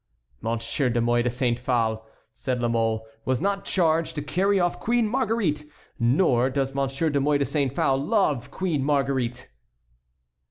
[0.41, 2.03] "Monsieur de Mouy de Saint Phale,"
[2.33, 5.63] said La Mole, "was not charged to carry off Queen Marguerite!
[5.99, 9.49] Nor does Monsieur de Mouy de Saint Phale love Queen Marguerite!"